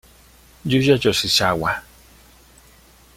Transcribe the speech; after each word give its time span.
Yuya 0.65 0.95
Yoshizawa 1.03 1.71